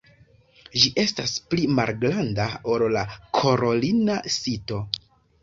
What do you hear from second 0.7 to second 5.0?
Ĝi estas pli malgranda ol la karolina sito.